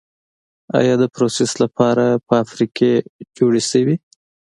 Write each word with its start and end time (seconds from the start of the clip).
آیا 0.79 0.93
دپروسس 1.01 1.51
لپاره 1.63 2.05
فابریکې 2.27 2.91
جوړې 3.37 3.61
شوي؟ 3.71 3.95